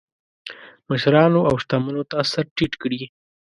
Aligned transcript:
مشرانو 0.89 1.39
او 1.49 1.55
شتمنو 1.63 2.03
ته 2.09 2.17
سر 2.31 2.45
ټیټ 2.55 2.73
کړي. 2.81 3.01